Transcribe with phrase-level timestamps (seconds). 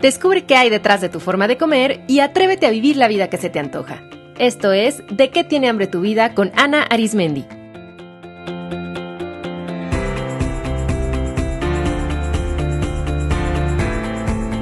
[0.00, 3.28] Descubre qué hay detrás de tu forma de comer y atrévete a vivir la vida
[3.28, 4.02] que se te antoja.
[4.38, 7.44] Esto es De qué tiene hambre tu vida con Ana Arismendi.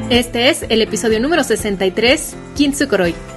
[0.09, 3.36] Este es el episodio número 63, Kintsukuroi.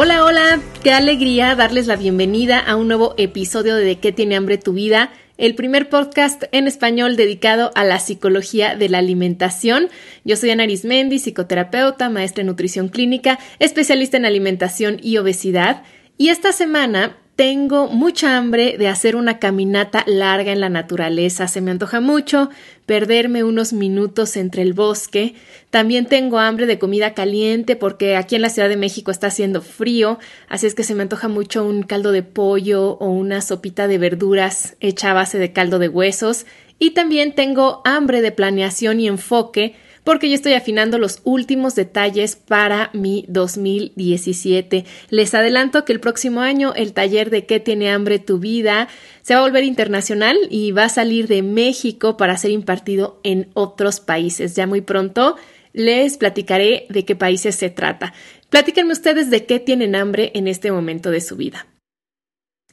[0.00, 4.56] Hola, hola, qué alegría darles la bienvenida a un nuevo episodio de qué tiene hambre
[4.56, 9.88] tu vida, el primer podcast en español dedicado a la psicología de la alimentación.
[10.24, 15.82] Yo soy Ana Arismendi, psicoterapeuta, maestra en nutrición clínica, especialista en alimentación y obesidad.
[16.16, 21.46] Y esta semana tengo mucha hambre de hacer una caminata larga en la naturaleza.
[21.46, 22.50] Se me antoja mucho
[22.84, 25.36] perderme unos minutos entre el bosque.
[25.70, 29.62] También tengo hambre de comida caliente porque aquí en la Ciudad de México está haciendo
[29.62, 33.86] frío, así es que se me antoja mucho un caldo de pollo o una sopita
[33.86, 36.44] de verduras hecha a base de caldo de huesos.
[36.80, 39.76] Y también tengo hambre de planeación y enfoque
[40.08, 44.86] porque yo estoy afinando los últimos detalles para mi 2017.
[45.10, 48.88] Les adelanto que el próximo año el taller de qué tiene hambre tu vida
[49.20, 53.50] se va a volver internacional y va a salir de México para ser impartido en
[53.52, 54.56] otros países.
[54.56, 55.36] Ya muy pronto
[55.74, 58.14] les platicaré de qué países se trata.
[58.48, 61.66] Platíquenme ustedes de qué tienen hambre en este momento de su vida.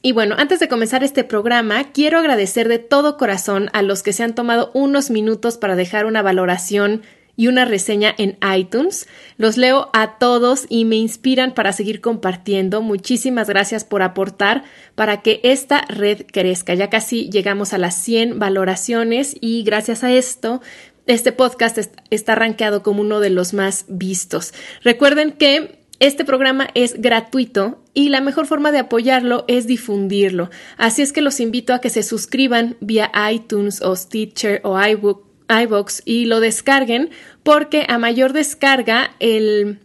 [0.00, 4.12] Y bueno, antes de comenzar este programa, quiero agradecer de todo corazón a los que
[4.12, 7.02] se han tomado unos minutos para dejar una valoración
[7.36, 9.06] y una reseña en iTunes.
[9.36, 12.82] Los leo a todos y me inspiran para seguir compartiendo.
[12.82, 16.74] Muchísimas gracias por aportar para que esta red crezca.
[16.74, 20.60] Ya casi llegamos a las 100 valoraciones y gracias a esto
[21.06, 21.78] este podcast
[22.10, 24.52] está rankeado como uno de los más vistos.
[24.82, 30.50] Recuerden que este programa es gratuito y la mejor forma de apoyarlo es difundirlo.
[30.76, 35.25] Así es que los invito a que se suscriban vía iTunes o Stitcher o iBook
[35.48, 37.10] iBox y lo descarguen
[37.42, 39.78] porque a mayor descarga el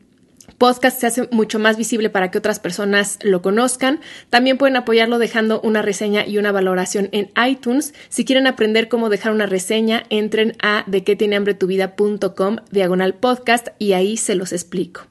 [0.61, 3.99] podcast se hace mucho más visible para que otras personas lo conozcan.
[4.29, 7.95] También pueden apoyarlo dejando una reseña y una valoración en iTunes.
[8.09, 12.57] Si quieren aprender cómo dejar una reseña, entren a de qué tiene hambre tu vida.com
[12.69, 15.10] diagonal podcast y ahí se los explico.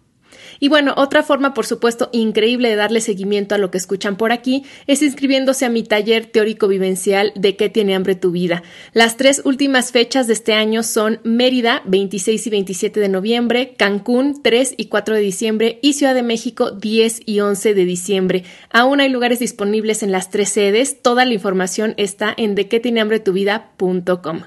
[0.59, 4.33] Y bueno, otra forma, por supuesto, increíble de darle seguimiento a lo que escuchan por
[4.33, 8.63] aquí es inscribiéndose a mi taller teórico vivencial de qué tiene hambre tu vida.
[8.93, 14.43] Las tres últimas fechas de este año son Mérida, 26 y 27 de noviembre, Cancún,
[14.43, 18.45] 3 y 4 de diciembre y Ciudad de México, 10 y 11 de diciembre.
[18.71, 21.03] Aún hay lugares disponibles en las tres sedes.
[21.03, 24.43] Toda la información está en de qué tiene hambre tu vida.com.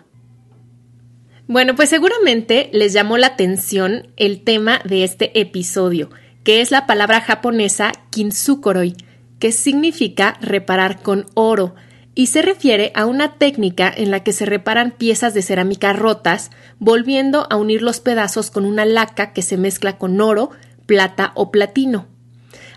[1.48, 6.10] Bueno, pues seguramente les llamó la atención el tema de este episodio,
[6.46, 8.96] que es la palabra japonesa kintsukuroi,
[9.40, 11.76] que significa reparar con oro,
[12.16, 16.50] y se refiere a una técnica en la que se reparan piezas de cerámica rotas,
[16.80, 20.52] volviendo a unir los pedazos con una laca que se mezcla con oro,
[20.86, 22.08] plata o platino.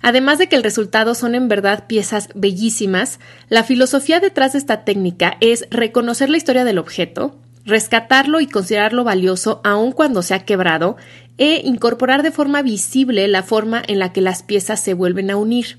[0.02, 4.84] Además de que el resultado son en verdad piezas bellísimas, la filosofía detrás de esta
[4.84, 10.44] técnica es reconocer la historia del objeto, rescatarlo y considerarlo valioso aun cuando se ha
[10.44, 10.96] quebrado
[11.38, 15.36] e incorporar de forma visible la forma en la que las piezas se vuelven a
[15.36, 15.78] unir.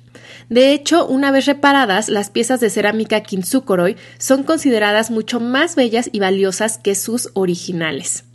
[0.50, 6.10] De hecho, una vez reparadas, las piezas de cerámica kintsukuroi son consideradas mucho más bellas
[6.12, 8.26] y valiosas que sus originales.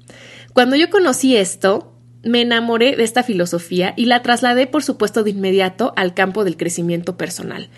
[0.52, 1.92] Cuando yo conocí esto,
[2.24, 6.56] me enamoré de esta filosofía y la trasladé, por supuesto, de inmediato al campo del
[6.56, 7.68] crecimiento personal.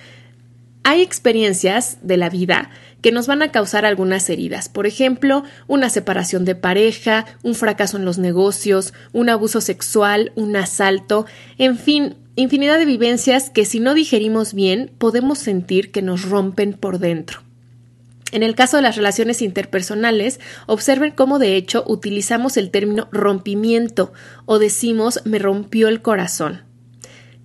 [0.86, 4.68] Hay experiencias de la vida que nos van a causar algunas heridas.
[4.68, 10.54] Por ejemplo, una separación de pareja, un fracaso en los negocios, un abuso sexual, un
[10.56, 11.24] asalto,
[11.56, 16.74] en fin, infinidad de vivencias que si no digerimos bien podemos sentir que nos rompen
[16.74, 17.40] por dentro.
[18.30, 24.12] En el caso de las relaciones interpersonales, observen cómo de hecho utilizamos el término rompimiento
[24.44, 26.62] o decimos me rompió el corazón.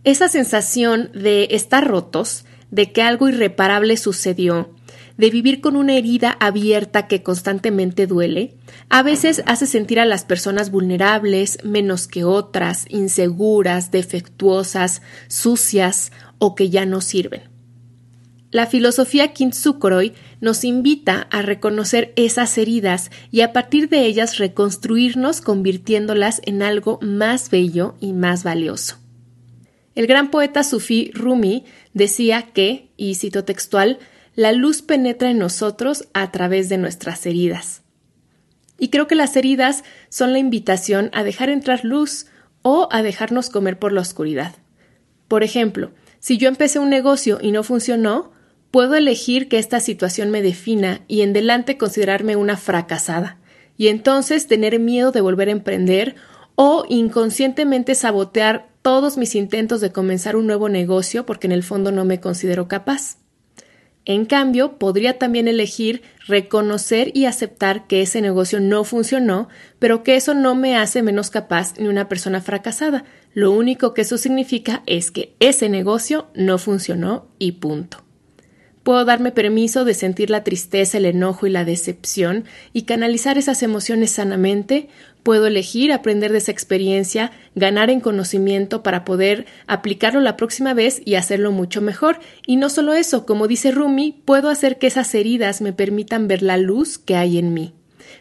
[0.03, 4.74] Esa sensación de estar rotos, de que algo irreparable sucedió,
[5.18, 8.56] de vivir con una herida abierta que constantemente duele,
[8.89, 16.56] a veces hace sentir a las personas vulnerables, menos que otras, inseguras, defectuosas, sucias o
[16.56, 17.50] que ya no sirven.
[18.51, 25.42] La filosofía Kintsukuroi nos invita a reconocer esas heridas y a partir de ellas reconstruirnos
[25.42, 28.98] convirtiéndolas en algo más bello y más valioso.
[29.94, 31.66] El gran poeta sufí Rumi
[32.00, 34.00] decía que, y cito textual,
[34.34, 37.84] la luz penetra en nosotros a través de nuestras heridas.
[38.80, 42.25] Y creo que las heridas son la invitación a dejar entrar luz
[42.63, 44.56] o a dejarnos comer por la oscuridad.
[45.28, 48.31] Por ejemplo, si yo empecé un negocio y no funcionó,
[48.72, 53.40] Puedo elegir que esta situación me defina y en delante considerarme una fracasada,
[53.78, 56.16] y entonces tener miedo de volver a emprender
[56.54, 61.92] o inconscientemente sabotear todos mis intentos de comenzar un nuevo negocio porque en el fondo
[61.92, 63.18] no me considero capaz.
[64.06, 70.16] En cambio, podría también elegir reconocer y aceptar que ese negocio no funcionó, pero que
[70.16, 73.04] eso no me hace menos capaz ni una persona fracasada.
[73.34, 78.08] Lo único que eso significa es que ese negocio no funcionó y punto.
[78.89, 83.62] Puedo darme permiso de sentir la tristeza, el enojo y la decepción y canalizar esas
[83.62, 84.89] emociones sanamente.
[85.21, 91.03] Puedo elegir aprender de esa experiencia, ganar en conocimiento para poder aplicarlo la próxima vez
[91.06, 92.18] y hacerlo mucho mejor.
[92.47, 96.42] Y no solo eso, como dice Rumi, puedo hacer que esas heridas me permitan ver
[96.42, 97.75] la luz que hay en mí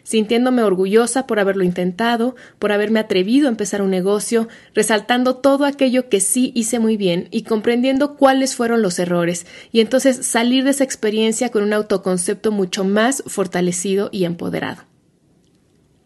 [0.09, 6.09] sintiéndome orgullosa por haberlo intentado, por haberme atrevido a empezar un negocio, resaltando todo aquello
[6.09, 10.71] que sí hice muy bien y comprendiendo cuáles fueron los errores, y entonces salir de
[10.71, 14.81] esa experiencia con un autoconcepto mucho más fortalecido y empoderado.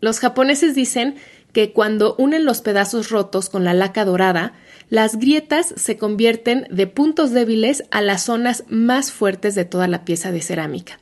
[0.01, 1.15] Los japoneses dicen
[1.53, 4.51] que cuando unen los pedazos rotos con la laca dorada,
[4.89, 10.03] las grietas se convierten de puntos débiles a las zonas más fuertes de toda la
[10.03, 10.99] pieza de cerámica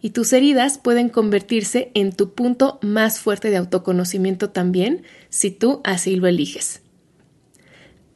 [0.00, 5.80] y tus heridas pueden convertirse en tu punto más fuerte de autoconocimiento también, si tú
[5.84, 6.82] así lo eliges.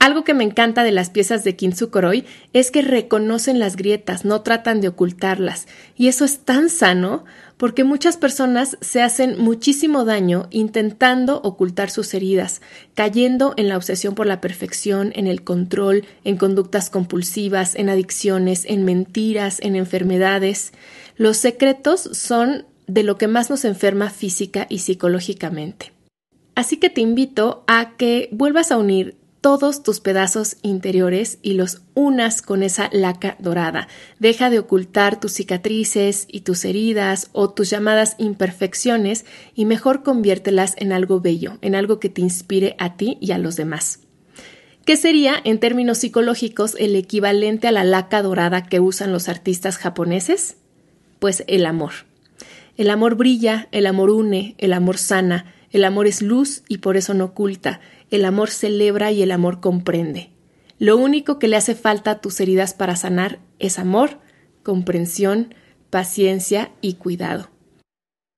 [0.00, 2.24] Algo que me encanta de las piezas de Kintsukuroi
[2.54, 7.26] es que reconocen las grietas, no tratan de ocultarlas, y eso es tan sano
[7.58, 12.62] porque muchas personas se hacen muchísimo daño intentando ocultar sus heridas,
[12.94, 18.64] cayendo en la obsesión por la perfección, en el control, en conductas compulsivas, en adicciones,
[18.64, 20.72] en mentiras, en enfermedades.
[21.18, 25.92] Los secretos son de lo que más nos enferma física y psicológicamente.
[26.54, 31.82] Así que te invito a que vuelvas a unir todos tus pedazos interiores y los
[31.94, 33.88] unas con esa laca dorada.
[34.18, 40.74] Deja de ocultar tus cicatrices y tus heridas o tus llamadas imperfecciones y mejor conviértelas
[40.76, 44.00] en algo bello, en algo que te inspire a ti y a los demás.
[44.84, 49.76] ¿Qué sería, en términos psicológicos, el equivalente a la laca dorada que usan los artistas
[49.76, 50.56] japoneses?
[51.20, 51.92] pues el amor.
[52.76, 56.96] El amor brilla, el amor une, el amor sana, el amor es luz y por
[56.96, 60.30] eso no oculta, el amor celebra y el amor comprende.
[60.78, 64.18] Lo único que le hace falta a tus heridas para sanar es amor,
[64.62, 65.54] comprensión,
[65.90, 67.50] paciencia y cuidado.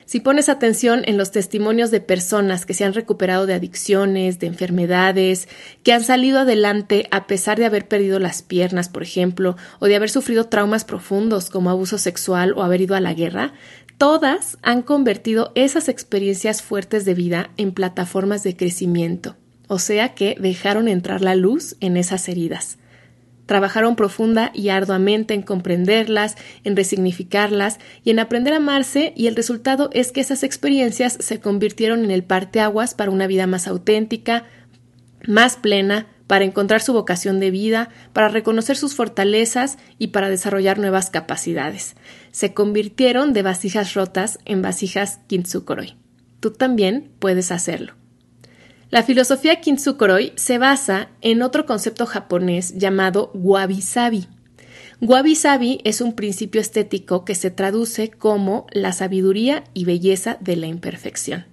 [0.05, 4.49] Si pones atención en los testimonios de personas que se han recuperado de adicciones, de
[4.49, 5.49] enfermedades,
[5.85, 9.97] que han salido adelante a pesar de haber perdido las piernas, por ejemplo, o de
[9.97, 13.53] haber sufrido traumas profundos como abuso sexual o haber ido a la guerra,
[13.97, 19.37] todas han convertido esas experiencias fuertes de vida en plataformas de crecimiento,
[19.73, 22.77] o sea que dejaron entrar la luz en esas heridas.
[23.47, 29.35] Trabajaron profunda y arduamente en comprenderlas, en resignificarlas y en aprender a amarse y el
[29.35, 34.45] resultado es que esas experiencias se convirtieron en el parteaguas para una vida más auténtica,
[35.27, 40.79] más plena, para encontrar su vocación de vida, para reconocer sus fortalezas y para desarrollar
[40.79, 41.97] nuevas capacidades.
[42.31, 45.97] Se convirtieron de vasijas rotas en vasijas kintsukuroi.
[46.41, 48.02] Tú también puedes hacerlo.
[48.93, 54.29] La filosofía Kintsukuroi se basa en otro concepto japonés llamado wabi-sabi.
[55.01, 60.67] Wabi-sabi es un principio estético que se traduce como la sabiduría y belleza de la
[60.67, 61.47] imperfección.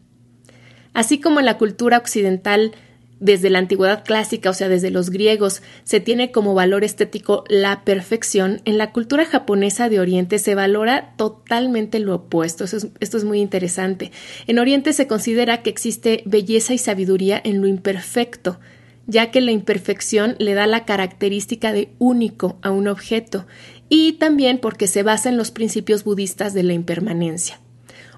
[0.93, 2.73] Así como en la cultura occidental
[3.19, 7.83] desde la antigüedad clásica, o sea, desde los griegos, se tiene como valor estético la
[7.83, 12.63] perfección, en la cultura japonesa de Oriente se valora totalmente lo opuesto.
[12.63, 14.11] esto es muy interesante.
[14.47, 18.59] En Oriente se considera que existe belleza y sabiduría en lo imperfecto,
[19.07, 23.47] ya que la imperfección le da la característica de único a un objeto,
[23.89, 27.59] y también porque se basa en los principios budistas de la impermanencia.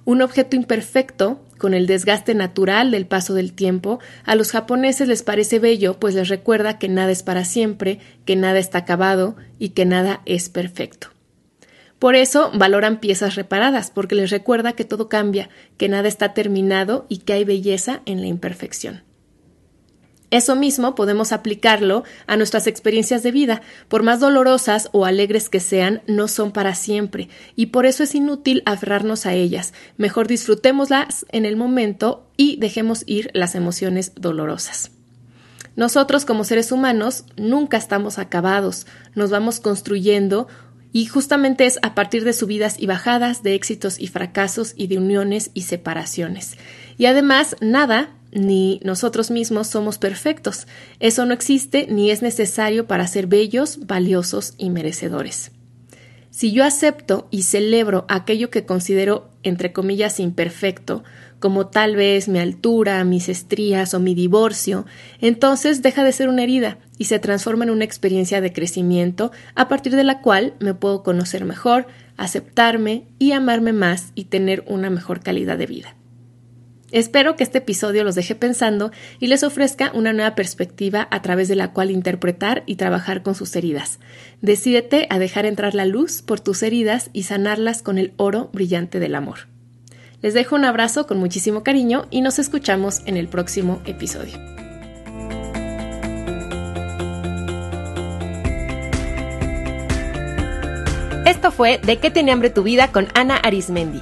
[0.03, 5.21] Un objeto imperfecto, con el desgaste natural del paso del tiempo, a los japoneses les
[5.21, 9.69] parece bello, pues les recuerda que nada es para siempre, que nada está acabado y
[9.69, 11.09] que nada es perfecto.
[11.99, 17.05] Por eso valoran piezas reparadas, porque les recuerda que todo cambia, que nada está terminado
[17.09, 19.03] y que hay belleza en la imperfección.
[20.31, 23.61] Eso mismo podemos aplicarlo a nuestras experiencias de vida.
[23.89, 28.15] Por más dolorosas o alegres que sean, no son para siempre, y por eso es
[28.15, 29.73] inútil aferrarnos a ellas.
[29.97, 34.91] Mejor disfrutémoslas en el momento y dejemos ir las emociones dolorosas.
[35.75, 40.47] Nosotros como seres humanos nunca estamos acabados, nos vamos construyendo
[40.93, 44.97] y justamente es a partir de subidas y bajadas, de éxitos y fracasos y de
[44.97, 46.57] uniones y separaciones.
[46.97, 50.67] Y además, nada ni nosotros mismos somos perfectos.
[50.99, 55.51] Eso no existe ni es necesario para ser bellos, valiosos y merecedores.
[56.31, 61.03] Si yo acepto y celebro aquello que considero, entre comillas, imperfecto,
[61.39, 64.85] como tal vez mi altura, mis estrías o mi divorcio,
[65.19, 69.67] entonces deja de ser una herida y se transforma en una experiencia de crecimiento a
[69.67, 74.89] partir de la cual me puedo conocer mejor, aceptarme y amarme más y tener una
[74.89, 75.95] mejor calidad de vida.
[76.91, 81.47] Espero que este episodio los deje pensando y les ofrezca una nueva perspectiva a través
[81.47, 83.99] de la cual interpretar y trabajar con sus heridas.
[84.41, 88.99] Decídete a dejar entrar la luz por tus heridas y sanarlas con el oro brillante
[88.99, 89.47] del amor.
[90.21, 94.37] Les dejo un abrazo con muchísimo cariño y nos escuchamos en el próximo episodio.
[101.25, 104.01] Esto fue De qué tiene hambre tu vida con Ana Arismendi.